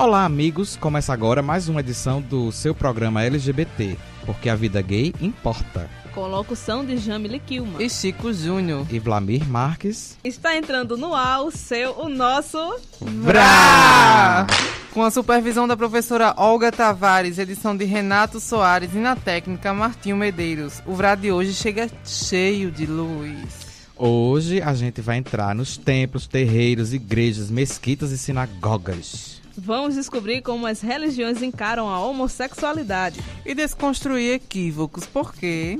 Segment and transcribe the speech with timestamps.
[0.00, 0.76] Olá, amigos!
[0.76, 5.90] Começa agora mais uma edição do seu programa LGBT, porque a vida gay importa.
[6.14, 7.82] Com locução de Jamile Kilma.
[7.82, 8.86] E Chico Júnior.
[8.90, 10.16] E Vlamir Marques.
[10.24, 12.80] Está entrando no ar o seu, o nosso...
[12.98, 14.46] Vrá!
[14.90, 20.16] Com a supervisão da professora Olga Tavares, edição de Renato Soares e na técnica Martinho
[20.16, 20.82] Medeiros.
[20.86, 23.68] O Vrá de hoje chega cheio de luz.
[23.94, 29.39] Hoje a gente vai entrar nos templos, terreiros, igrejas, mesquitas e sinagogas.
[29.62, 33.20] Vamos descobrir como as religiões encaram a homossexualidade.
[33.44, 35.78] E desconstruir equívocos, porque.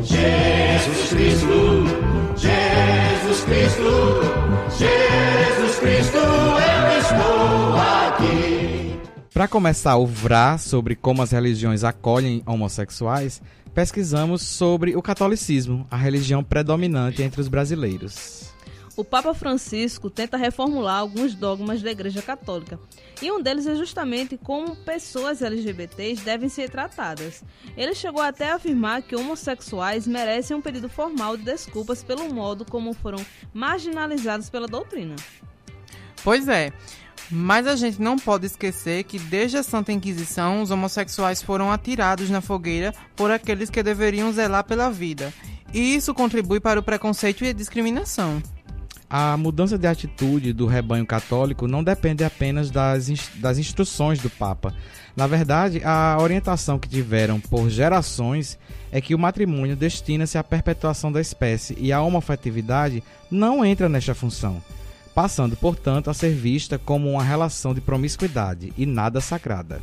[0.00, 1.84] Jesus Cristo,
[2.36, 3.82] Jesus Cristo,
[4.78, 7.76] Jesus Cristo, eu estou
[8.06, 9.00] aqui.
[9.32, 13.42] Para começar o VRA sobre como as religiões acolhem homossexuais,
[13.74, 18.53] pesquisamos sobre o catolicismo, a religião predominante entre os brasileiros.
[18.96, 22.78] O Papa Francisco tenta reformular alguns dogmas da Igreja Católica,
[23.20, 27.42] e um deles é justamente como pessoas LGBTs devem ser tratadas.
[27.76, 32.64] Ele chegou até a afirmar que homossexuais merecem um pedido formal de desculpas pelo modo
[32.64, 35.16] como foram marginalizados pela doutrina.
[36.22, 36.72] Pois é.
[37.30, 42.28] Mas a gente não pode esquecer que desde a Santa Inquisição os homossexuais foram atirados
[42.30, 45.32] na fogueira por aqueles que deveriam zelar pela vida.
[45.72, 48.42] E isso contribui para o preconceito e a discriminação.
[49.16, 54.74] A mudança de atitude do rebanho católico não depende apenas das, das instruções do Papa.
[55.14, 58.58] Na verdade, a orientação que tiveram por gerações
[58.90, 64.16] é que o matrimônio destina-se à perpetuação da espécie e a homofetividade não entra nesta
[64.16, 64.60] função
[65.14, 69.80] passando, portanto, a ser vista como uma relação de promiscuidade e nada sagrada.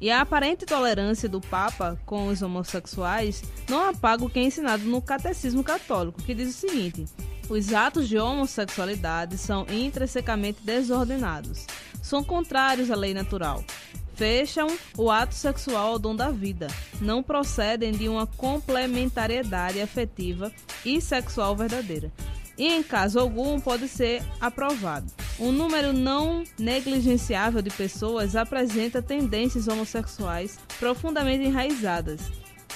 [0.00, 4.84] E a aparente tolerância do Papa com os homossexuais não apaga o que é ensinado
[4.84, 7.06] no Catecismo Católico, que diz o seguinte:
[7.48, 11.66] os atos de homossexualidade são intrinsecamente desordenados,
[12.02, 13.64] são contrários à lei natural,
[14.14, 16.68] fecham o ato sexual ao dom da vida,
[17.00, 20.52] não procedem de uma complementariedade afetiva
[20.84, 22.10] e sexual verdadeira,
[22.56, 25.10] e, em caso algum, pode ser aprovado.
[25.38, 32.20] Um número não negligenciável de pessoas apresenta tendências homossexuais profundamente enraizadas.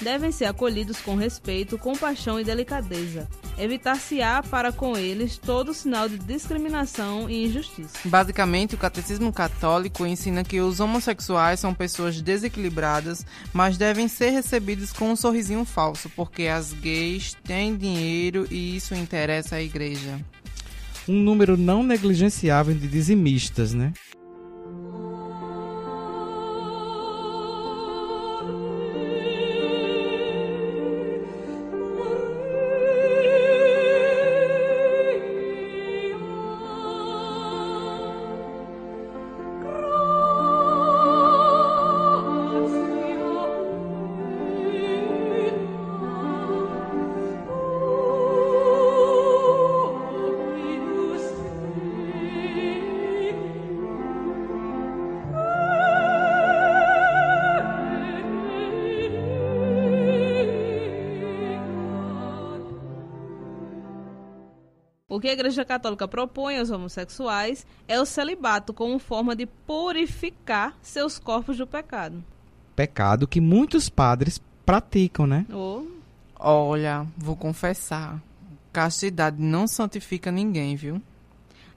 [0.00, 3.28] Devem ser acolhidos com respeito, compaixão e delicadeza.
[3.58, 7.98] Evitar-se-á para com eles todo sinal de discriminação e injustiça.
[8.04, 13.24] Basicamente, o catecismo católico ensina que os homossexuais são pessoas desequilibradas,
[13.54, 18.94] mas devem ser recebidos com um sorrisinho falso, porque as gays têm dinheiro e isso
[18.94, 20.20] interessa à igreja.
[21.08, 23.92] Um número não negligenciável de dizimistas, né?
[65.16, 70.76] O que a Igreja Católica propõe aos homossexuais é o celibato como forma de purificar
[70.82, 72.22] seus corpos do pecado.
[72.74, 75.46] Pecado que muitos padres praticam, né?
[75.50, 75.86] Oh.
[76.38, 78.22] Olha, vou confessar.
[78.70, 81.00] Castidade não santifica ninguém, viu?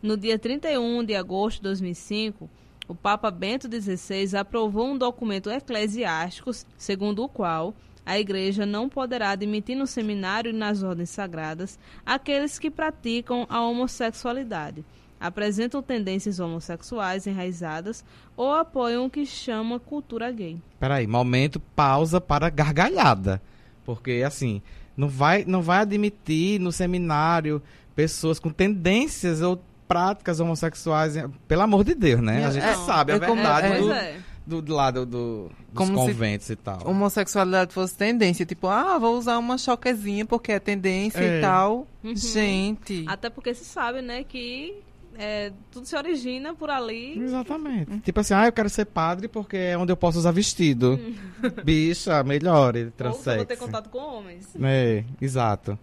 [0.03, 2.49] No dia 31 de agosto de 2005,
[2.89, 7.73] o Papa Bento XVI aprovou um documento eclesiástico segundo o qual
[8.09, 13.61] a Igreja não poderá admitir no seminário e nas ordens sagradas aqueles que praticam a
[13.61, 14.83] homossexualidade,
[15.19, 18.03] apresentam tendências homossexuais enraizadas
[18.35, 20.59] ou apoiam o que chama cultura gay.
[20.79, 23.39] Peraí, momento, pausa para gargalhada.
[23.85, 24.59] Porque, assim,
[24.97, 27.61] não vai, não vai admitir no seminário
[27.95, 31.13] pessoas com tendências ou práticas homossexuais,
[31.47, 32.43] pelo amor de Deus, né?
[32.43, 34.17] A gente é, sabe a é verdade é, do, é
[34.49, 36.85] do, do lado do, dos Como conventos e tal.
[36.85, 41.37] Homossexualidade fosse tendência, tipo, ah, vou usar uma choquezinha porque é tendência é.
[41.37, 41.87] e tal.
[42.03, 42.15] Uhum.
[42.15, 43.05] Gente.
[43.07, 44.75] Até porque se sabe, né, que
[45.17, 47.19] é, tudo se origina por ali.
[47.19, 47.91] Exatamente.
[47.91, 47.99] Uhum.
[47.99, 50.93] Tipo assim, ah, eu quero ser padre porque é onde eu posso usar vestido.
[50.93, 51.15] Uhum.
[51.63, 53.29] Bicha, melhor, ele transexo.
[53.29, 54.47] Ou vou ter contato com homens.
[54.61, 55.77] É, exato.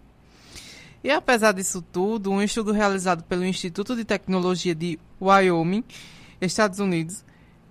[1.04, 5.84] E apesar disso tudo, um estudo realizado pelo Instituto de Tecnologia de Wyoming,
[6.40, 7.24] Estados Unidos,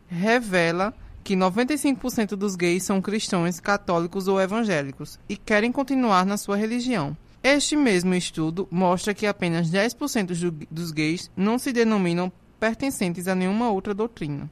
[0.07, 0.93] revela
[1.23, 7.17] que 95% dos gays são cristãos, católicos ou evangélicos e querem continuar na sua religião.
[7.43, 13.69] Este mesmo estudo mostra que apenas 10% dos gays não se denominam pertencentes a nenhuma
[13.69, 14.49] outra doutrina.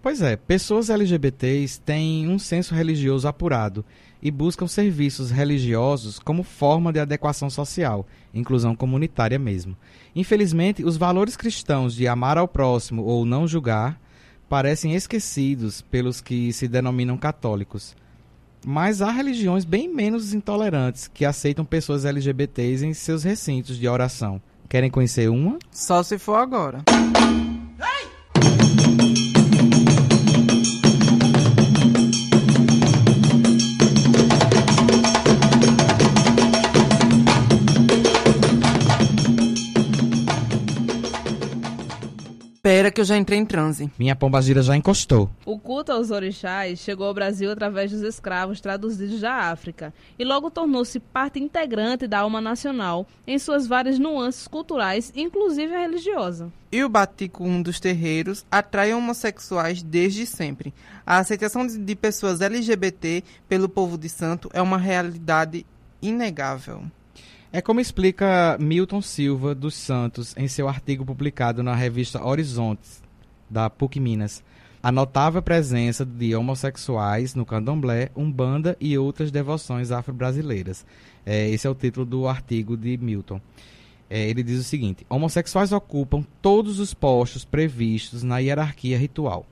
[0.00, 3.84] Pois é, pessoas LGBTs têm um senso religioso apurado
[4.22, 9.76] e buscam serviços religiosos como forma de adequação social, inclusão comunitária mesmo.
[10.14, 14.00] Infelizmente, os valores cristãos de amar ao próximo ou não julgar
[14.48, 17.94] parecem esquecidos pelos que se denominam católicos.
[18.66, 24.40] Mas há religiões bem menos intolerantes que aceitam pessoas LGBTs em seus recintos de oração.
[24.68, 25.58] Querem conhecer uma?
[25.70, 26.82] Só se for agora.
[27.78, 28.97] Espera
[42.98, 43.88] que eu já entrei em transe.
[43.96, 45.30] Minha pombagira já encostou.
[45.46, 50.50] O culto aos orixás chegou ao Brasil através dos escravos traduzidos da África e logo
[50.50, 56.52] tornou-se parte integrante da alma nacional em suas várias nuances culturais, inclusive a religiosa.
[56.72, 60.74] E o baticum dos terreiros atrai homossexuais desde sempre.
[61.06, 65.64] A aceitação de, de pessoas LGBT pelo povo de santo é uma realidade
[66.02, 66.82] inegável.
[67.50, 73.02] É como explica Milton Silva dos Santos em seu artigo publicado na revista Horizontes,
[73.48, 74.44] da PUC Minas.
[74.82, 80.84] A notável presença de homossexuais no candomblé, umbanda e outras devoções afro-brasileiras.
[81.24, 83.40] É, esse é o título do artigo de Milton.
[84.10, 89.46] É, ele diz o seguinte: homossexuais ocupam todos os postos previstos na hierarquia ritual.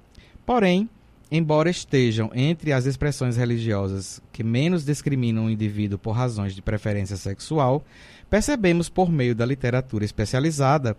[0.44, 0.86] Porém,
[1.30, 7.16] embora estejam entre as expressões religiosas que menos discriminam o indivíduo por razões de preferência
[7.16, 7.84] sexual,
[8.30, 10.96] percebemos por meio da literatura especializada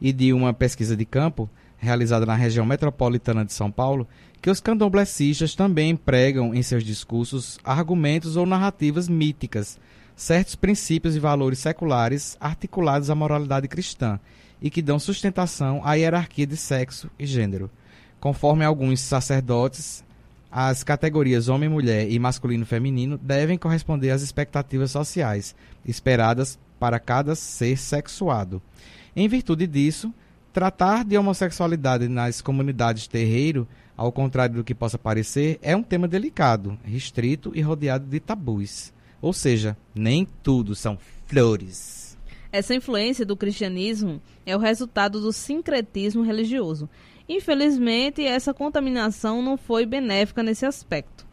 [0.00, 4.06] e de uma pesquisa de campo realizada na região metropolitana de São Paulo
[4.42, 9.78] que os candomblecistas também empregam em seus discursos argumentos ou narrativas míticas,
[10.14, 14.18] certos princípios e valores seculares articulados à moralidade cristã
[14.60, 17.70] e que dão sustentação à hierarquia de sexo e gênero.
[18.20, 20.04] Conforme alguns sacerdotes,
[20.50, 25.54] as categorias homem, mulher e masculino feminino devem corresponder às expectativas sociais
[25.84, 28.62] esperadas para cada ser sexuado.
[29.14, 30.12] Em virtude disso,
[30.52, 36.08] tratar de homossexualidade nas comunidades terreiro, ao contrário do que possa parecer, é um tema
[36.08, 38.92] delicado, restrito e rodeado de tabus.
[39.20, 42.16] Ou seja, nem tudo são flores.
[42.50, 46.88] Essa influência do cristianismo é o resultado do sincretismo religioso.
[47.28, 51.26] Infelizmente, essa contaminação não foi benéfica nesse aspecto.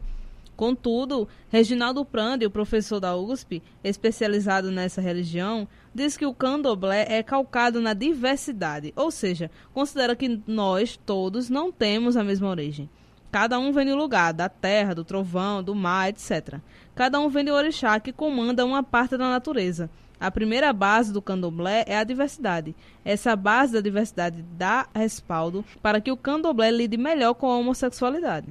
[0.56, 7.22] Contudo, Reginaldo Prandi, o professor da USP, especializado nessa religião, diz que o candomblé é
[7.22, 12.88] calcado na diversidade, ou seja, considera que nós todos não temos a mesma origem.
[13.30, 16.58] Cada um vem de lugar, da terra, do trovão, do mar, etc.
[16.94, 19.90] Cada um vem de orixá que comanda uma parte da natureza.
[20.18, 22.74] A primeira base do candomblé é a diversidade.
[23.04, 28.46] Essa base da diversidade dá respaldo para que o candomblé lide melhor com a homossexualidade.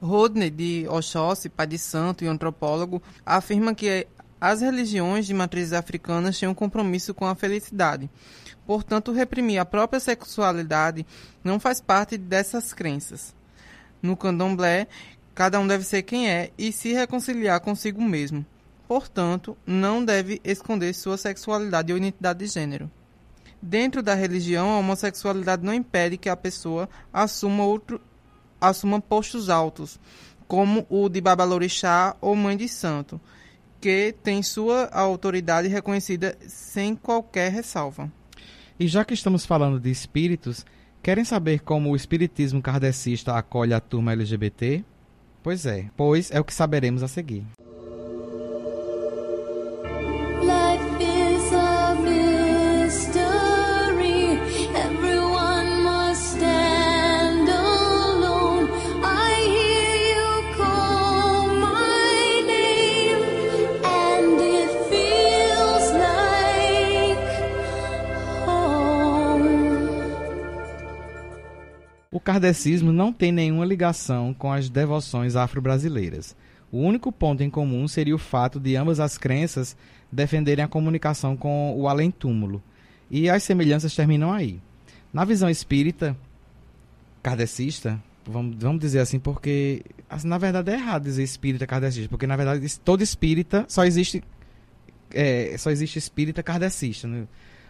[0.00, 4.06] Rodney, de Oxóssi, pai de santo e antropólogo, afirma que
[4.38, 8.10] as religiões de matrizes africanas têm um compromisso com a felicidade.
[8.66, 11.06] Portanto, reprimir a própria sexualidade
[11.42, 13.34] não faz parte dessas crenças.
[14.02, 14.86] No candomblé,
[15.34, 18.44] cada um deve ser quem é e se reconciliar consigo mesmo.
[18.86, 22.90] Portanto, não deve esconder sua sexualidade ou identidade de gênero.
[23.60, 28.00] Dentro da religião, a homossexualidade não impede que a pessoa assuma, outro,
[28.60, 29.98] assuma postos altos,
[30.46, 33.20] como o de Babalorixá ou Mãe de Santo,
[33.80, 38.10] que tem sua autoridade reconhecida sem qualquer ressalva.
[38.78, 40.64] E já que estamos falando de espíritos,
[41.02, 44.84] querem saber como o espiritismo kardecista acolhe a turma LGBT?
[45.42, 47.44] Pois é, pois é o que saberemos a seguir.
[72.26, 76.34] Kardecismo não tem nenhuma ligação com as devoções afro-brasileiras.
[76.72, 79.76] O único ponto em comum seria o fato de ambas as crenças
[80.10, 82.60] defenderem a comunicação com o além-túmulo.
[83.08, 84.60] E as semelhanças terminam aí.
[85.12, 86.16] Na visão espírita,
[87.22, 92.26] kardecista, vamos, vamos dizer assim, porque assim, na verdade é errado dizer espírita kardecista, porque
[92.26, 94.20] na verdade todo espírita só existe
[95.14, 97.06] é, só existe espírita kardecista.
[97.06, 97.28] Né?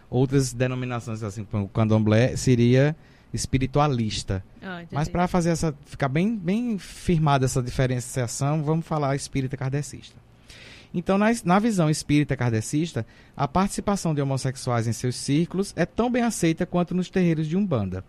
[0.09, 2.95] Outras denominações, assim, como o candomblé, seria
[3.33, 4.43] espiritualista.
[4.61, 4.83] Ah.
[4.91, 10.15] Mas para fazer essa ficar bem, bem firmada essa diferenciação, vamos falar espírita kardecista.
[10.93, 13.05] Então, na, na visão espírita kardecista,
[13.35, 17.57] a participação de homossexuais em seus círculos é tão bem aceita quanto nos terreiros de
[17.57, 18.03] Umbanda.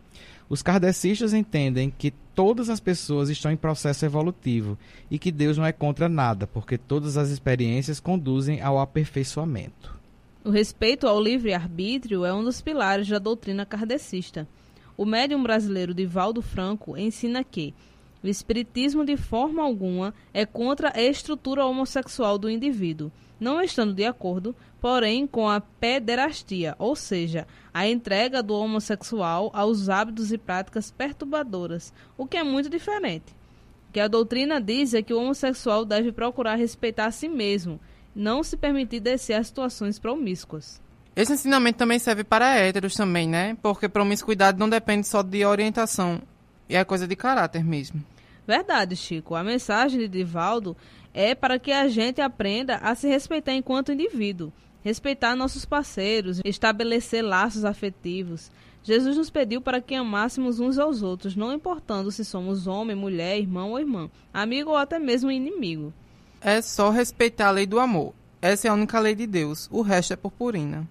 [0.48, 4.78] Os kardecistas entendem que todas as pessoas estão em processo evolutivo
[5.10, 9.98] e que Deus não é contra nada, porque todas as experiências conduzem ao aperfeiçoamento.
[10.42, 14.48] O respeito ao livre-arbítrio é um dos pilares da doutrina kardecista.
[14.98, 17.72] O médium brasileiro Divaldo Franco ensina que
[18.20, 24.04] o espiritismo de forma alguma é contra a estrutura homossexual do indivíduo, não estando de
[24.04, 30.90] acordo, porém, com a pederastia, ou seja, a entrega do homossexual aos hábitos e práticas
[30.90, 33.32] perturbadoras, o que é muito diferente.
[33.88, 37.78] O que a doutrina diz é que o homossexual deve procurar respeitar a si mesmo,
[38.16, 40.82] não se permitir descer a situações promíscuas.
[41.18, 43.56] Esse ensinamento também serve para héteros também, né?
[43.60, 46.22] Porque promiscuidade não depende só de orientação,
[46.68, 48.04] é coisa de caráter mesmo.
[48.46, 49.34] Verdade, Chico.
[49.34, 50.76] A mensagem de Divaldo
[51.12, 57.25] é para que a gente aprenda a se respeitar enquanto indivíduo, respeitar nossos parceiros, estabelecer
[57.25, 58.48] laços afetivos.
[58.84, 63.40] Jesus nos pediu para que amássemos uns aos outros, não importando se somos homem, mulher,
[63.40, 65.92] irmão ou irmã, amigo ou até mesmo inimigo.
[66.40, 68.14] É só respeitar a lei do amor.
[68.40, 69.68] Essa é a única lei de Deus.
[69.72, 70.87] O resto é purpurina.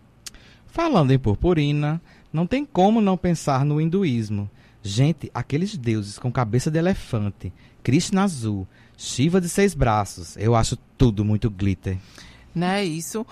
[0.68, 4.50] Falando em purpurina, não tem como não pensar no hinduísmo.
[4.84, 7.52] Gente, aqueles deuses com cabeça de elefante,
[7.84, 11.98] Krishna azul, Shiva de seis braços, eu acho tudo muito glitter.
[12.54, 13.26] Não é isso?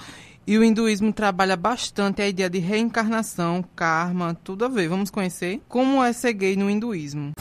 [0.45, 4.87] E o hinduísmo trabalha bastante a ideia de reencarnação, karma, tudo a ver.
[4.87, 7.31] Vamos conhecer como é ser gay no hinduísmo.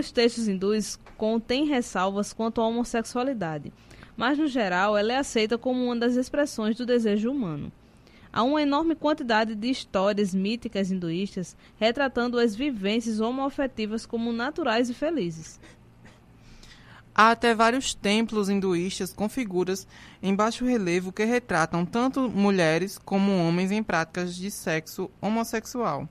[0.00, 3.70] Alguns textos hindus contêm ressalvas quanto à homossexualidade,
[4.16, 7.70] mas no geral ela é aceita como uma das expressões do desejo humano.
[8.32, 14.94] Há uma enorme quantidade de histórias míticas hinduístas retratando as vivências homoafetivas como naturais e
[14.94, 15.60] felizes.
[17.14, 19.86] Há até vários templos hinduístas com figuras
[20.22, 26.08] em baixo relevo que retratam tanto mulheres como homens em práticas de sexo homossexual.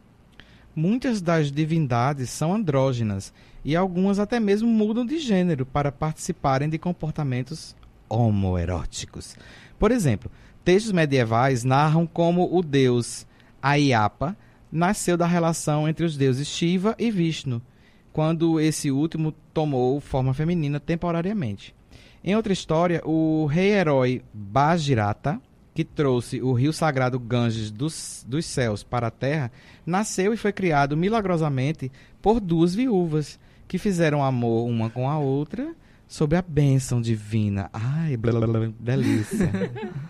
[0.75, 6.77] Muitas das divindades são andrógenas e algumas até mesmo mudam de gênero para participarem de
[6.77, 7.75] comportamentos
[8.07, 9.35] homoeróticos.
[9.77, 10.31] Por exemplo,
[10.63, 13.25] textos medievais narram como o deus
[13.61, 14.35] Ayapa
[14.71, 17.61] nasceu da relação entre os deuses Shiva e Vishnu,
[18.11, 21.75] quando esse último tomou forma feminina temporariamente.
[22.23, 25.41] Em outra história, o rei-herói Bajirata,
[25.73, 29.51] que trouxe o rio sagrado Ganges dos, dos céus para a terra,
[29.85, 31.89] nasceu e foi criado milagrosamente
[32.21, 33.39] por duas viúvas,
[33.69, 35.75] que fizeram amor uma com a outra
[36.07, 37.69] sob a bênção divina.
[37.71, 39.51] Ai, blá, blá, blá, delícia.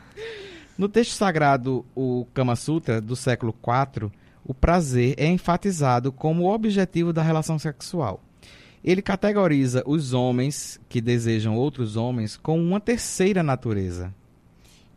[0.77, 4.09] no texto sagrado, o Kama Sutra, do século IV,
[4.45, 8.23] o prazer é enfatizado como o objetivo da relação sexual.
[8.81, 14.15] Ele categoriza os homens que desejam outros homens com uma terceira natureza.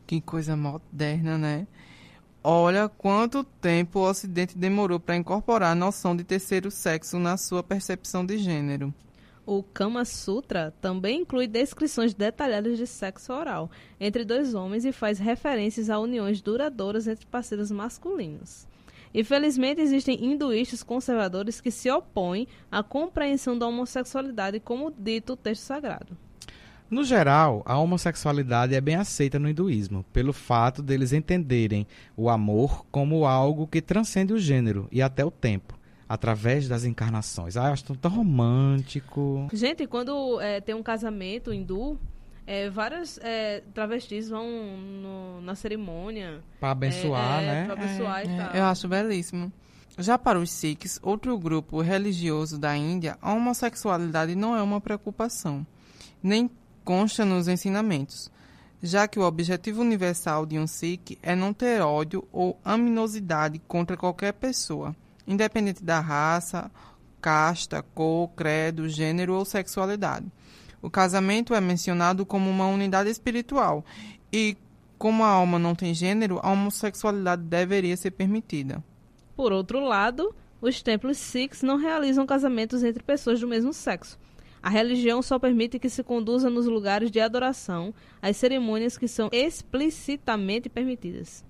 [0.06, 1.66] Que coisa moderna, né?
[2.44, 7.62] Olha quanto tempo o Ocidente demorou para incorporar a noção de terceiro sexo na sua
[7.62, 8.92] percepção de gênero.
[9.46, 13.70] O Kama Sutra também inclui descrições detalhadas de sexo oral
[14.00, 18.66] entre dois homens e faz referências a uniões duradouras entre parceiros masculinos.
[19.14, 25.62] Infelizmente, existem hinduístas conservadores que se opõem à compreensão da homossexualidade como dito o texto
[25.62, 26.16] sagrado.
[26.92, 32.84] No geral, a homossexualidade é bem aceita no hinduísmo, pelo fato deles entenderem o amor
[32.90, 35.78] como algo que transcende o gênero e até o tempo.
[36.08, 37.56] através das encarnações.
[37.56, 39.48] Ah, eu acho tão, romântico.
[39.50, 41.98] Gente, quando é, tem um casamento hindu,
[42.46, 46.40] é, várias é, travestis vão no- na cerimônia.
[46.60, 47.64] Para abençoar, é, é, né?
[47.64, 48.54] Pra abençoar e É, tal.
[48.54, 49.50] eu acho belíssimo.
[49.96, 55.66] Já para os Sikhs, outro grupo religioso da Índia, a homossexualidade não é uma preocupação,
[56.22, 56.50] nem
[56.84, 58.30] consta nos ensinamentos,
[58.82, 63.96] já que o objetivo universal de um Sikh é não ter ódio ou aminosidade contra
[63.96, 64.94] qualquer pessoa,
[65.26, 66.70] independente da raça,
[67.20, 70.26] casta, cor, credo, gênero ou sexualidade.
[70.82, 73.84] O casamento é mencionado como uma unidade espiritual
[74.32, 74.56] e,
[74.98, 78.82] como a alma não tem gênero, a homossexualidade deveria ser permitida.
[79.36, 84.18] Por outro lado, os templos Sikhs não realizam casamentos entre pessoas do mesmo sexo.
[84.62, 89.28] A religião só permite que se conduza nos lugares de adoração as cerimônias que são
[89.32, 91.44] explicitamente permitidas.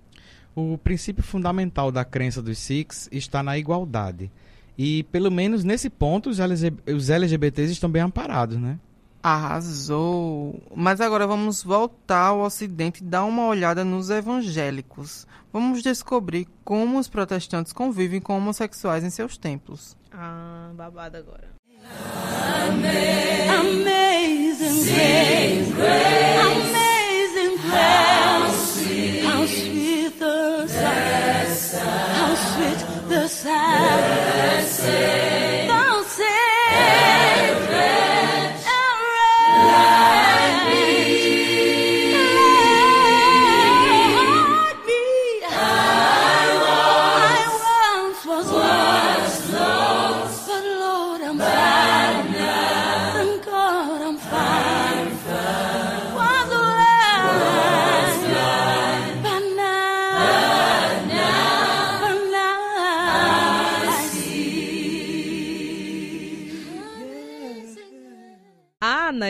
[0.54, 4.30] O princípio fundamental da crença dos Sikhs está na igualdade.
[4.78, 8.78] E, pelo menos nesse ponto, os, LG os LGBTs estão bem amparados, né?
[9.22, 10.60] Arrasou!
[10.74, 15.26] Mas agora vamos voltar ao Ocidente e dar uma olhada nos evangélicos.
[15.52, 19.96] Vamos descobrir como os protestantes convivem com homossexuais em seus templos.
[20.10, 21.52] Ah, babado agora.
[23.60, 24.82] Amazing
[25.72, 34.22] grace, amazing grace, how sweet the sound, how sweet the sound,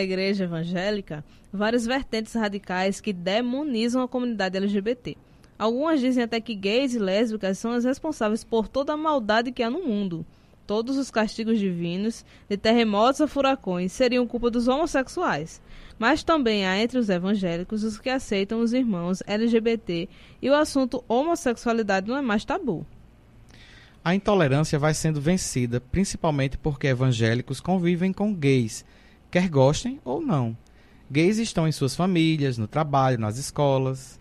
[0.02, 5.16] igreja evangélica várias vertentes radicais que demonizam a comunidade LGBT.
[5.59, 9.62] Algumas dizem até que gays e lésbicas são as responsáveis por toda a maldade que
[9.62, 10.27] há no mundo.
[10.66, 15.61] Todos os castigos divinos, de terremotos a furacões, seriam culpa dos homossexuais.
[15.98, 20.09] Mas também há entre os evangélicos os que aceitam os irmãos LGBT
[20.40, 22.87] e o assunto homossexualidade não é mais tabu.
[24.05, 28.85] A intolerância vai sendo vencida principalmente porque evangélicos convivem com gays,
[29.33, 30.57] quer gostem ou não.
[31.11, 34.21] Gays estão em suas famílias, no trabalho, nas escolas.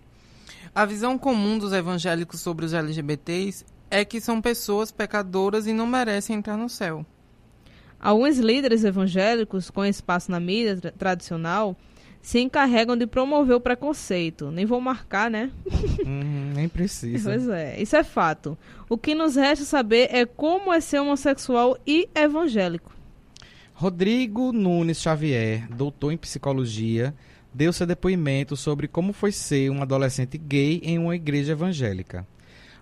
[0.73, 5.85] A visão comum dos evangélicos sobre os LGBTs é que são pessoas pecadoras e não
[5.85, 7.05] merecem entrar no céu.
[7.99, 11.75] Alguns líderes evangélicos com espaço na mídia tra- tradicional
[12.21, 14.49] se encarregam de promover o preconceito.
[14.51, 15.51] Nem vou marcar, né?
[16.05, 17.29] Hum, nem precisa.
[17.29, 18.57] Pois é, isso é fato.
[18.89, 22.91] O que nos resta saber é como é ser homossexual e evangélico.
[23.81, 27.15] Rodrigo Nunes Xavier, doutor em psicologia,
[27.51, 32.27] deu seu depoimento sobre como foi ser um adolescente gay em uma igreja evangélica.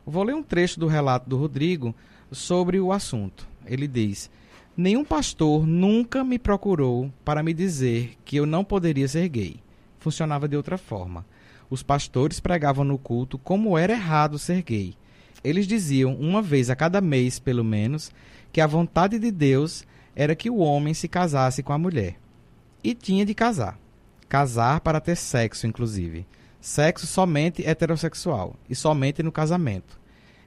[0.06, 1.96] Vou ler um trecho do relato do Rodrigo
[2.34, 3.48] sobre o assunto.
[3.66, 4.30] Ele diz:
[4.76, 9.56] Nenhum pastor nunca me procurou para me dizer que eu não poderia ser gay.
[10.00, 11.26] Funcionava de outra forma.
[11.70, 14.96] Os pastores pregavam no culto como era errado ser gay.
[15.46, 18.12] Eles diziam, uma vez a cada mês pelo menos,
[18.52, 22.18] que a vontade de Deus era que o homem se casasse com a mulher.
[22.84, 23.80] E tinha de casar.
[24.28, 26.26] Casar para ter sexo, inclusive.
[26.62, 30.00] Sexo somente heterossexual e somente no casamento.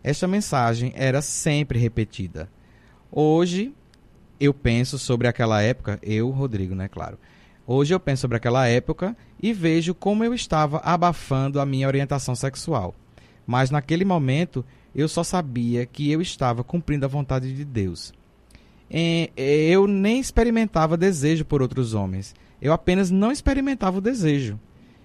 [0.03, 2.48] Esta mensagem era sempre repetida.
[3.11, 3.72] Hoje,
[4.38, 7.18] eu penso sobre aquela época, eu, Rodrigo, né, claro.
[7.66, 12.35] Hoje eu penso sobre aquela época e vejo como eu estava abafando a minha orientação
[12.35, 12.94] sexual.
[13.46, 18.12] Mas naquele momento eu só sabia que eu estava cumprindo a vontade de Deus.
[18.92, 19.31] Eh,
[19.70, 22.35] Eu nem experimentava desejo por outros homens.
[22.61, 24.61] Eu apenas não experimentava o desejo.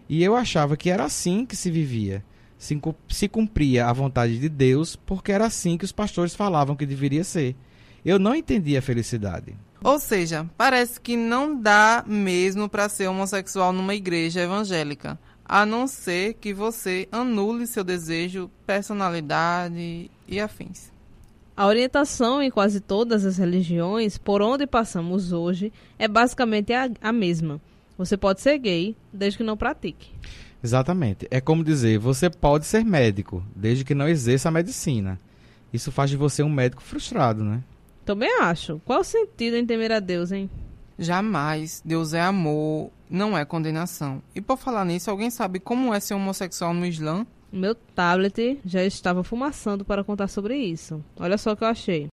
[0.10, 2.23] E eu achava que era assim que se vivia.
[2.58, 6.86] Se se cumpria a vontade de Deus, porque era assim que os pastores falavam que
[6.86, 7.56] deveria ser.
[8.04, 9.56] Eu não entendia a felicidade.
[9.84, 15.88] Ou seja, parece que não dá mesmo para ser homossexual numa igreja evangélica, a não
[15.88, 20.91] ser que você anule seu desejo, personalidade e afins.
[21.58, 27.12] A orientação em quase todas as religiões por onde passamos hoje é basicamente a, a
[27.12, 27.60] mesma.
[27.98, 30.12] Você pode ser gay, desde que não pratique.
[30.63, 31.28] Exatamente.
[31.32, 35.20] É como dizer, você pode ser médico, desde que não exerça a medicina.
[35.74, 37.63] Isso faz de você um médico frustrado, né?
[38.06, 38.80] Também acho.
[38.86, 40.48] Qual o sentido em temer a Deus, hein?
[41.00, 41.82] Jamais.
[41.84, 44.22] Deus é amor, não é condenação.
[44.36, 47.26] E por falar nisso, alguém sabe como é ser homossexual no Islã?
[47.58, 51.04] meu tablet já estava fumaçando para contar sobre isso.
[51.20, 52.08] Olha só o que eu achei.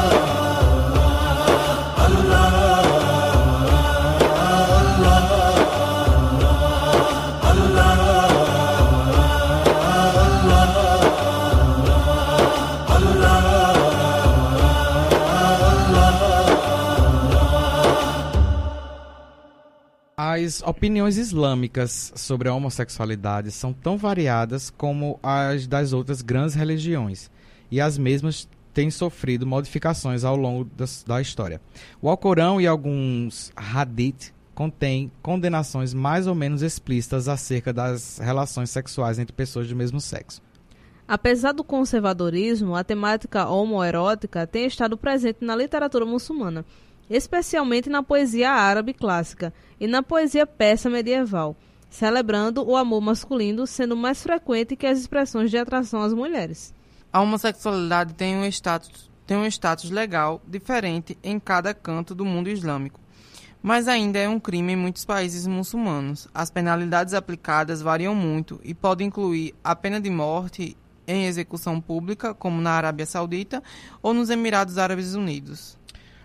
[20.43, 27.31] As opiniões islâmicas sobre a homossexualidade são tão variadas como as das outras grandes religiões,
[27.71, 30.69] e as mesmas têm sofrido modificações ao longo
[31.07, 31.61] da, história.
[32.01, 39.19] O Alcorão e alguns hadith contêm condenações mais ou menos explícitas acerca das relações sexuais
[39.19, 40.43] entre pessoas do mesmo sexo.
[41.07, 46.65] Apesar do conservadorismo, a temática homoerótica tem estado presente na literatura muçulmana,
[47.15, 51.57] especialmente na poesia árabe clássica e na poesia persa medieval,
[51.91, 56.75] celebrando o amor masculino sendo mais frequente que as expressões de atração às mulheres.
[57.13, 62.49] A homossexualidade tem um status, tem um status legal diferente em cada canto do mundo
[62.49, 62.99] islâmico,
[63.63, 66.27] mas ainda é um crime em muitos países muçulmanos.
[66.33, 72.33] As penalidades aplicadas variam muito e podem incluir a pena de morte em execução pública,
[72.33, 73.63] como na Arábia Saudita
[74.01, 75.77] ou nos Emirados Árabes Unidos.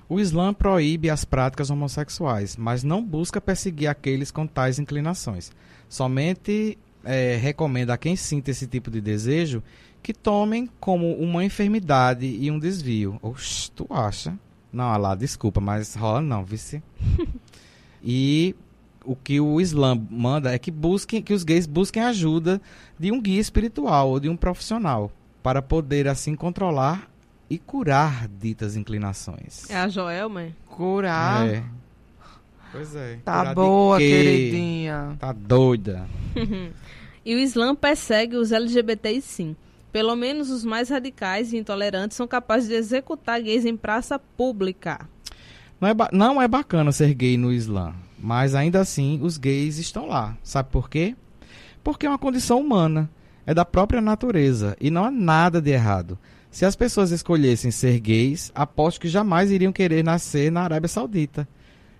[0.09, 5.51] O Islã proíbe as práticas homossexuais, mas não busca perseguir aqueles com tais inclinações.
[5.89, 9.61] Somente eh, recomenda a quem sinta esse tipo de desejo
[10.01, 13.19] que tomem como uma enfermidade e um desvio.
[13.21, 14.37] Oxe, tu acha?
[14.71, 16.81] Não, Alá, desculpa, mas rola não, vice.
[18.01, 18.55] e
[19.03, 22.61] o que o Islã manda é que busquem, que os gays busquem ajuda
[22.97, 25.11] de um guia espiritual ou de um profissional
[25.43, 27.09] para poder assim controlar
[27.49, 29.69] e curar ditas inclinações.
[29.69, 30.49] É a Joelma?
[30.67, 31.47] Curar.
[31.47, 31.63] É.
[32.71, 33.19] Pois é.
[33.23, 34.09] Tá Curar de boa, quê?
[34.09, 35.15] queridinha.
[35.19, 36.07] Tá doida.
[37.25, 39.55] E o Islã persegue os LGBTs sim.
[39.91, 45.01] Pelo menos os mais radicais e intolerantes são capazes de executar gays em praça pública.
[45.81, 50.07] Não é, não é bacana ser gay no Islã, mas ainda assim os gays estão
[50.07, 50.37] lá.
[50.41, 51.17] Sabe por quê?
[51.83, 53.09] Porque é uma condição humana,
[53.45, 56.17] é da própria natureza e não há nada de errado.
[56.57, 61.47] Se as pessoas escolhessem ser gays, aposto que jamais iriam querer nascer na Arábia Saudita.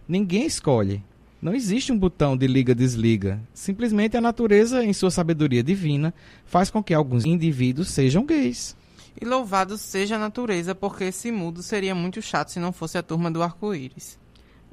[0.07, 1.03] Ninguém escolhe.
[1.39, 3.39] Não existe um botão de liga-desliga.
[3.53, 6.11] Simplesmente a natureza, em sua sabedoria divina,
[6.43, 8.75] faz com que alguns indivíduos sejam gays.
[9.21, 13.03] E louvado seja a natureza, porque esse mundo seria muito chato se não fosse a
[13.03, 14.17] turma do arco-íris.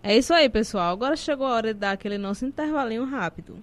[0.03, 0.95] É isso aí, pessoal.
[0.95, 3.59] Agora chegou a hora de dar aquele nosso intervalinho rápido.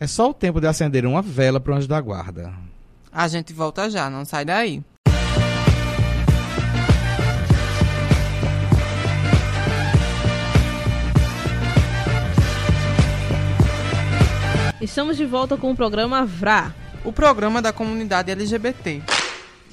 [0.00, 2.52] É só o tempo de acender uma vela para o anjo da guarda.
[3.12, 4.82] A gente volta já, não sai daí.
[14.94, 16.72] Estamos de volta com o programa VRA.
[17.04, 19.02] O programa da comunidade LGBT.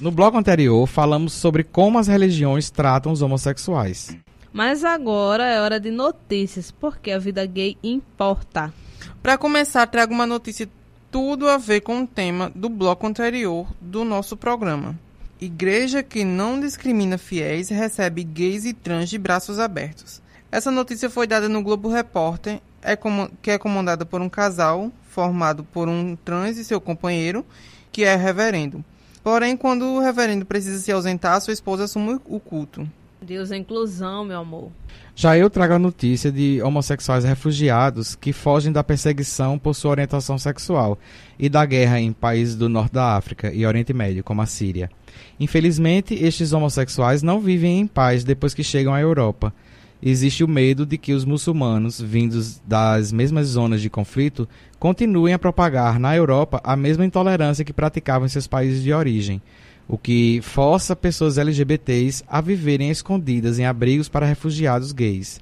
[0.00, 4.16] No bloco anterior, falamos sobre como as religiões tratam os homossexuais.
[4.52, 8.74] Mas agora é hora de notícias, porque a vida gay importa.
[9.22, 10.68] Para começar, trago uma notícia
[11.08, 14.98] tudo a ver com o tema do bloco anterior do nosso programa.
[15.40, 20.20] Igreja que não discrimina fiéis recebe gays e trans de braços abertos.
[20.50, 24.90] Essa notícia foi dada no Globo Repórter, é como- que é comandada por um casal
[25.08, 27.44] formado por um trans e seu companheiro,
[27.90, 28.84] que é reverendo.
[29.22, 32.88] Porém, quando o reverendo precisa se ausentar, sua esposa assume o culto.
[33.20, 34.70] Deus é inclusão, meu amor.
[35.14, 40.38] Já eu trago a notícia de homossexuais refugiados que fogem da perseguição por sua orientação
[40.38, 40.98] sexual
[41.38, 44.90] e da guerra em países do norte da África e Oriente Médio, como a Síria.
[45.38, 49.54] Infelizmente, estes homossexuais não vivem em paz depois que chegam à Europa.
[50.02, 55.38] Existe o medo de que os muçulmanos, vindos das mesmas zonas de conflito, continuem a
[55.38, 59.40] propagar na Europa a mesma intolerância que praticavam em seus países de origem
[59.88, 65.40] o que força pessoas LGBTs a viverem escondidas em abrigos para refugiados gays.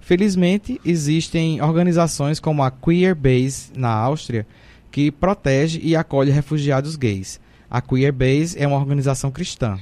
[0.00, 4.46] Felizmente, existem organizações como a Queer Base na Áustria
[4.90, 7.40] que protege e acolhe refugiados gays.
[7.70, 9.78] A Queer Base é uma organização cristã.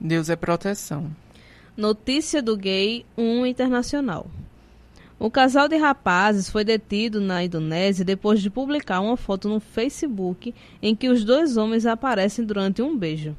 [0.00, 1.10] Deus é proteção.
[1.78, 4.26] Notícia do gay 1 internacional.
[5.16, 10.52] O casal de rapazes foi detido na Indonésia depois de publicar uma foto no Facebook
[10.82, 13.36] em que os dois homens aparecem durante um beijo.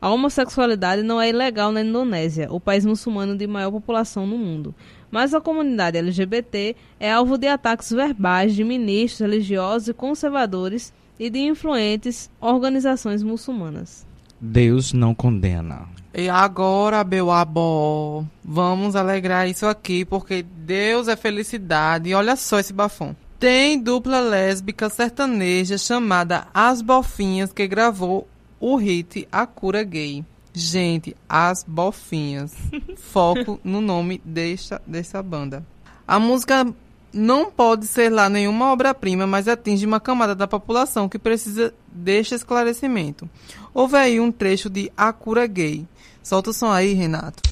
[0.00, 4.74] A homossexualidade não é ilegal na Indonésia, o país muçulmano de maior população no mundo,
[5.10, 11.28] mas a comunidade LGBT é alvo de ataques verbais de ministros religiosos e conservadores e
[11.28, 14.06] de influentes organizações muçulmanas.
[14.44, 15.88] Deus não condena.
[16.12, 22.10] E agora, meu amor, vamos alegrar isso aqui, porque Deus é felicidade.
[22.10, 23.16] E olha só esse bafão.
[23.40, 28.28] Tem dupla lésbica sertaneja chamada As Bofinhas que gravou
[28.60, 30.22] o hit A Cura Gay.
[30.52, 32.54] Gente, As Bofinhas.
[32.96, 35.64] Foco no nome desta, dessa banda.
[36.06, 36.66] A música
[37.14, 42.34] não pode ser lá nenhuma obra-prima, mas atinge uma camada da população que precisa deste
[42.34, 43.28] esclarecimento.
[43.72, 45.86] Houve aí um trecho de A Cura Gay.
[46.22, 47.42] Solta o som aí, Renato.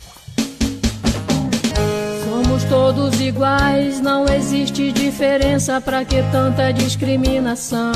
[2.24, 7.92] Somos todos iguais, não existe diferença pra que tanta discriminação.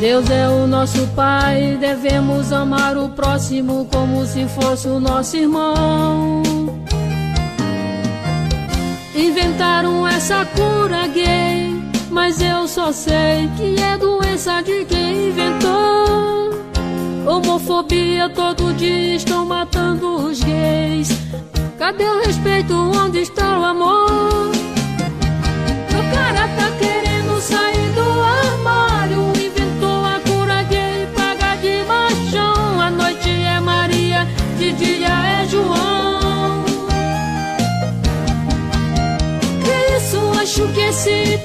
[0.00, 6.42] Deus é o nosso Pai, devemos amar o próximo como se fosse o nosso irmão.
[9.14, 11.74] Inventaram essa cura gay,
[12.10, 16.50] mas eu só sei que é doença de quem inventou.
[17.26, 21.08] Homofobia todo dia estão matando os gays.
[21.78, 22.74] Cadê o respeito?
[22.74, 24.50] Onde está o amor?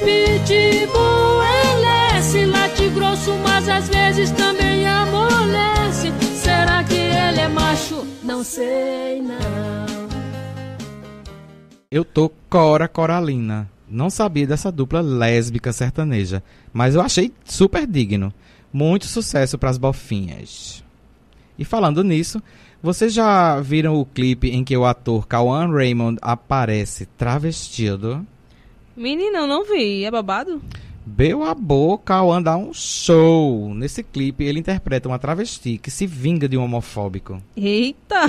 [0.03, 6.11] Pitbull ele é esse late grosso, mas às vezes também amolece.
[6.35, 8.05] Será que ele é macho?
[8.23, 9.83] Não sei não.
[11.89, 13.69] Eu tô Cora Coralina.
[13.87, 16.41] Não sabia dessa dupla lésbica sertaneja,
[16.73, 18.33] mas eu achei super digno.
[18.71, 20.83] Muito sucesso pras bofinhas.
[21.59, 22.41] E falando nisso,
[22.81, 28.25] vocês já viram o clipe em que o ator Cauan Raymond aparece travestido?
[28.95, 30.03] Menina, eu não vi.
[30.06, 30.62] É babado?
[31.06, 33.73] Beu a boca, Cauan dá um show.
[33.73, 37.41] Nesse clipe, ele interpreta uma travesti que se vinga de um homofóbico.
[37.58, 38.21] Eita!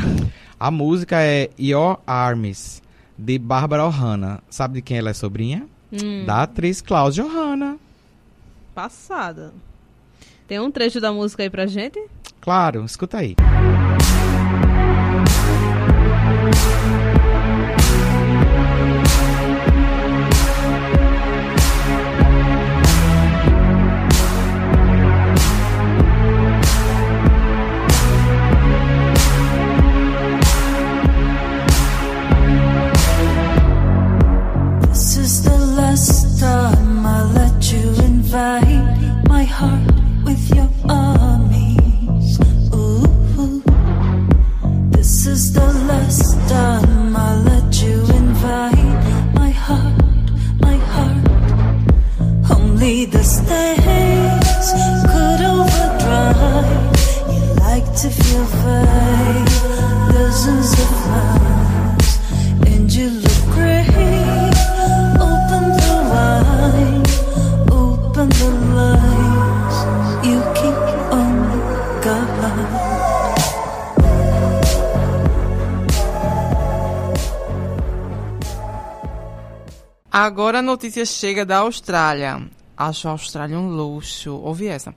[0.58, 2.82] A música é Your Arms,
[3.16, 4.42] de Bárbara Ohana.
[4.50, 5.66] Sabe de quem ela é sobrinha?
[5.92, 7.76] Hum, Da atriz Cláudia Ohana.
[8.74, 9.52] passada.
[10.48, 12.02] Tem um trecho da música aí pra gente?
[12.40, 13.36] Claro, escuta aí.
[13.36, 13.83] This
[80.16, 82.40] Agora a notícia chega da Austrália.
[82.76, 84.32] Acho a Austrália um luxo.
[84.32, 84.94] Ouvi essa.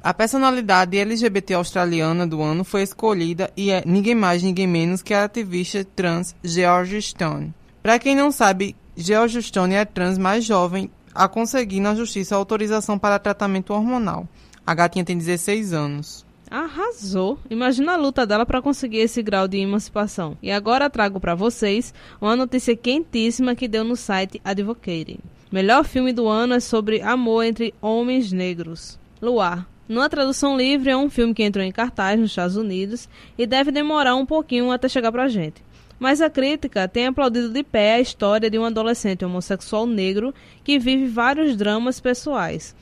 [0.00, 5.12] A personalidade LGBT australiana do ano foi escolhida e é ninguém mais, ninguém menos que
[5.12, 7.52] a ativista trans George Stone.
[7.82, 12.36] Para quem não sabe, George Stone é a trans mais jovem a conseguir na justiça
[12.36, 14.28] autorização para tratamento hormonal.
[14.64, 16.24] A gatinha tem 16 anos.
[16.52, 17.38] Arrasou!
[17.48, 20.36] Imagina a luta dela para conseguir esse grau de emancipação.
[20.42, 25.18] E agora trago para vocês uma notícia quentíssima que deu no site Advocating.
[25.50, 28.98] Melhor filme do ano é sobre amor entre homens negros.
[29.22, 29.66] Luar.
[29.88, 33.72] Numa tradução livre, é um filme que entrou em cartaz nos Estados Unidos e deve
[33.72, 35.64] demorar um pouquinho até chegar pra gente.
[35.98, 40.78] Mas a crítica tem aplaudido de pé a história de um adolescente homossexual negro que
[40.78, 42.76] vive vários dramas pessoais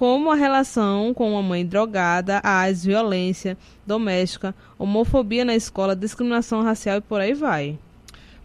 [0.00, 3.54] como a relação com uma mãe drogada, AIDS, violência
[3.86, 7.78] doméstica, homofobia na escola, discriminação racial e por aí vai.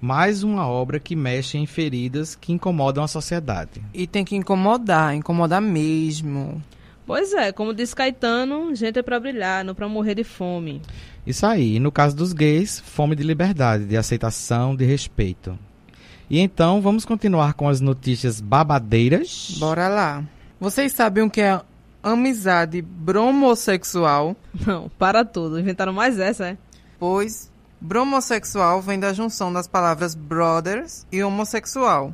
[0.01, 3.81] Mais uma obra que mexe em feridas que incomodam a sociedade.
[3.93, 6.61] E tem que incomodar, incomodar mesmo.
[7.07, 10.81] Pois é, como diz Caetano, gente é pra brilhar, não pra morrer de fome.
[11.25, 15.57] Isso aí, e no caso dos gays, fome de liberdade, de aceitação, de respeito.
[16.29, 19.55] E então, vamos continuar com as notícias babadeiras.
[19.57, 20.34] Bora lá.
[20.59, 21.61] Vocês sabem o que é
[22.01, 24.35] amizade bromossexual?
[24.65, 25.59] Não, para tudo.
[25.59, 26.57] Inventaram mais essa, é?
[26.99, 32.13] Pois bromossexual vem da junção das palavras brothers e homossexual.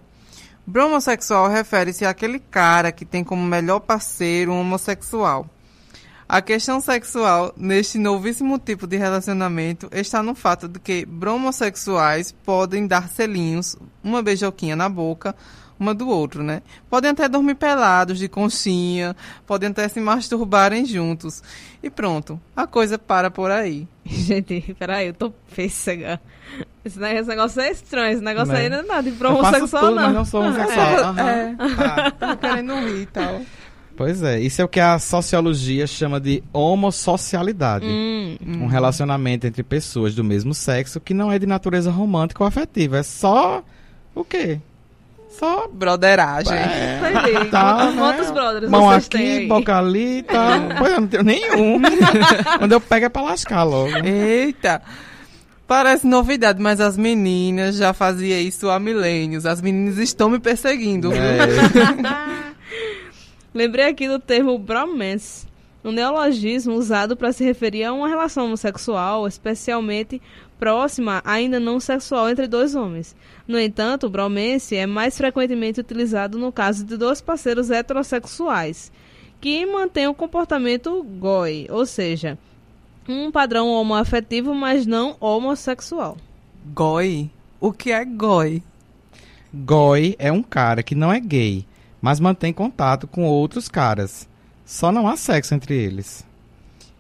[0.66, 5.48] Bromossexual refere-se àquele cara que tem como melhor parceiro um homossexual.
[6.28, 12.88] A questão sexual neste novíssimo tipo de relacionamento está no fato de que bromossexuais podem
[12.88, 15.36] dar selinhos, uma beijoquinha na boca,
[15.82, 16.62] uma do outro, né?
[16.90, 19.16] Podem até dormir pelados, de conchinha,
[19.48, 21.42] podem até se masturbarem juntos.
[21.82, 23.88] E pronto, a coisa para por aí.
[24.06, 26.22] Gente, peraí, eu tô pêssega.
[26.86, 28.60] Esse ne- esse negócio é estranho, esse negócio Né?
[28.62, 30.04] aí não é nada de homossexual, tudo, não.
[30.04, 31.16] mas não sou homossexual.
[31.18, 31.56] É,
[32.08, 32.12] é.
[32.12, 32.36] Tá.
[32.36, 33.42] Querendo rir e tal.
[33.98, 37.86] Pois é, isso é o que a sociologia chama de homossocialidade.
[37.86, 42.48] Hum, Um relacionamento entre pessoas do mesmo sexo que não é de natureza romântica ou
[42.48, 42.98] afetiva.
[42.98, 43.64] É só
[44.16, 44.60] o quê?
[45.32, 46.54] Só Broderagem.
[46.54, 47.00] é,
[47.32, 47.50] entendi.
[47.50, 48.02] Tá, Quantos, né?
[48.02, 49.48] quantos brothers mão vocês têm aqui, aí?
[49.48, 50.52] boca ali e tal.
[50.78, 51.82] Pois eu não tenho nenhum.
[52.60, 53.92] Quando eu pego é pra lascar logo.
[54.06, 54.82] Eita!
[55.68, 59.46] Parece novidade, mas as meninas já faziam isso há milênios.
[59.46, 61.12] As meninas estão me perseguindo.
[61.14, 61.38] É,
[63.54, 65.46] Lembrei aqui do termo bromance,
[65.84, 70.22] um neologismo usado para se referir a uma relação homossexual, especialmente
[70.62, 73.16] próxima, ainda não sexual, entre dois homens.
[73.48, 78.92] No entanto, o bromance é mais frequentemente utilizado no caso de dois parceiros heterossexuais,
[79.42, 82.38] que mantêm o comportamento goi, ou seja,
[83.10, 86.16] um padrão homoafetivo, mas não homossexual.
[86.76, 87.32] Goi?
[87.60, 88.62] O que é goi?
[89.52, 91.66] Goi é um cara que não é gay,
[92.00, 94.30] mas mantém contato com outros caras.
[94.64, 96.24] Só não há sexo entre eles.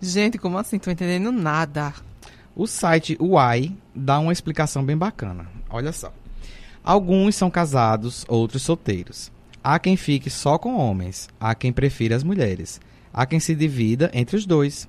[0.02, 0.80] Gente, como assim?
[0.80, 1.93] Tô entendendo nada.
[2.56, 5.48] O site Uai dá uma explicação bem bacana.
[5.70, 6.12] Olha só.
[6.84, 9.32] Alguns são casados, outros solteiros.
[9.64, 12.82] Há quem fique só com homens, há quem prefira as mulheres.
[13.14, 14.88] Há quem se divida entre os dois.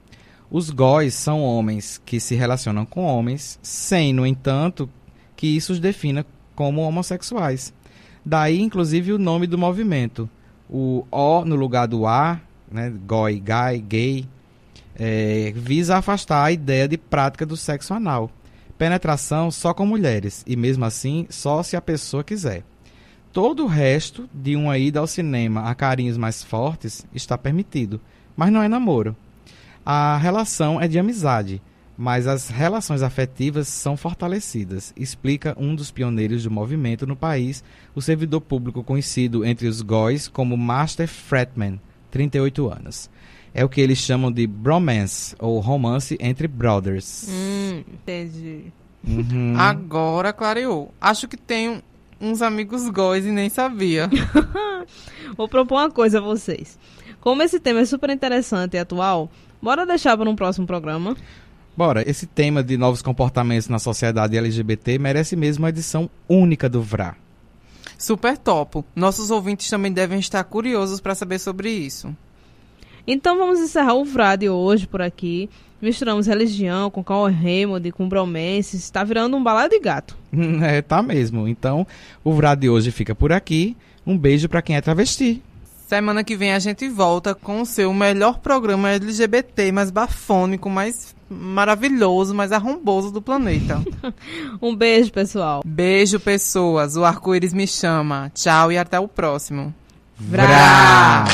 [0.51, 4.89] Os góis são homens que se relacionam com homens, sem, no entanto,
[5.37, 7.73] que isso os defina como homossexuais.
[8.25, 10.29] Daí, inclusive, o nome do movimento.
[10.69, 14.29] O O no lugar do A, né, goi, gay, gay,
[14.97, 18.31] é, visa afastar a ideia de prática do sexo anal.
[18.77, 22.65] Penetração só com mulheres, e mesmo assim, só se a pessoa quiser.
[23.33, 28.01] Todo o resto, de uma ida ao cinema a carinhos mais fortes, está permitido,
[28.37, 29.17] mas não é namoro.
[29.85, 31.63] A relação é de amizade,
[31.97, 37.63] mas as relações afetivas são fortalecidas, explica um dos pioneiros do movimento no país,
[37.95, 43.11] o servidor público conhecido entre os góis como Master Fretman, 38 anos.
[43.55, 47.27] É o que eles chamam de bromance, ou romance entre brothers.
[47.29, 48.73] Hum, entendi.
[49.07, 49.55] Uhum.
[49.59, 50.93] Agora clareou.
[51.01, 51.83] Acho que tenho
[52.21, 54.09] uns amigos góis e nem sabia.
[55.37, 56.79] Vou propor uma coisa a vocês.
[57.21, 61.17] Como esse tema é super interessante e atual, bora deixar para um próximo programa.
[61.77, 66.83] Bora, esse tema de novos comportamentos na sociedade LGBT merece mesmo uma edição única do
[66.83, 67.17] VRA.
[67.99, 68.85] Super topo.
[68.95, 72.15] Nossos ouvintes também devem estar curiosos para saber sobre isso.
[73.07, 75.51] Então vamos encerrar o VRA de hoje por aqui.
[75.81, 78.77] Misturamos religião com Carl Raymond, com bromance.
[78.77, 80.17] Está virando um balado de gato.
[80.63, 81.49] É, tá mesmo.
[81.49, 81.87] Então,
[82.23, 83.77] o VRA de hoje fica por aqui.
[84.07, 85.43] Um beijo pra quem é travesti.
[85.87, 91.15] Semana que vem a gente volta com o seu melhor programa LGBT, mais bafônico, mais
[91.29, 93.83] maravilhoso, mais arromboso do planeta.
[94.63, 95.63] Um beijo, pessoal.
[95.65, 96.97] Beijo, pessoas.
[96.97, 98.31] O arco-íris me chama.
[98.35, 99.75] Tchau e até o próximo.
[100.19, 101.25] Vrá!